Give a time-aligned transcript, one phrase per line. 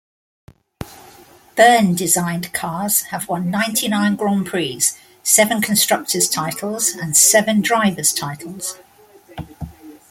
[1.55, 4.81] Byrne-designed cars have won ninety-nine Grands Prix,
[5.21, 8.79] seven constructors' titles and seven drivers' titles.